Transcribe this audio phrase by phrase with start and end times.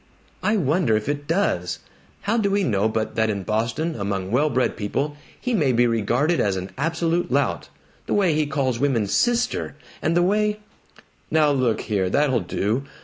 [0.41, 1.77] "I wonder if it does?
[2.21, 5.85] How do we know but that in Boston, among well bred people, he may be
[5.85, 7.69] regarded as an absolute lout?
[8.07, 10.59] The way he calls women 'Sister,' and the way"
[11.29, 12.09] "Now look here!
[12.09, 12.83] That'll do!